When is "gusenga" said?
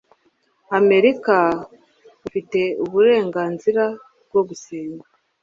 4.49-5.05